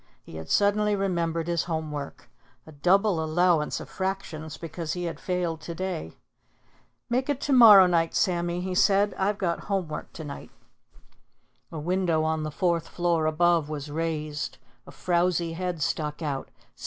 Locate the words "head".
15.53-15.83